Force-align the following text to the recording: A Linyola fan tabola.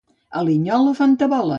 A 0.37 0.39
Linyola 0.47 0.93
fan 0.99 1.15
tabola. 1.19 1.49